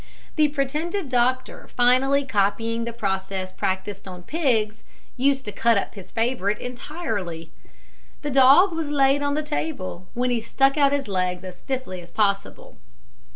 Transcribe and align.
The 0.35 0.47
pretended 0.47 1.09
doctor, 1.09 1.67
finally 1.67 2.25
copying 2.25 2.85
the 2.85 2.91
process 2.91 3.51
practised 3.51 4.07
on 4.07 4.23
pigs, 4.23 4.81
used 5.15 5.45
to 5.45 5.51
cut 5.51 5.77
up 5.77 5.93
his 5.93 6.09
favourite 6.09 6.57
entirely. 6.57 7.51
The 8.23 8.31
dog 8.31 8.71
was 8.73 8.89
laid 8.89 9.21
on 9.21 9.35
the 9.35 9.43
table, 9.43 10.07
when 10.15 10.31
he 10.31 10.41
stuck 10.41 10.75
out 10.75 10.91
his 10.91 11.07
legs 11.07 11.43
as 11.43 11.55
stiffly 11.57 12.01
as 12.01 12.09
possible. 12.09 12.77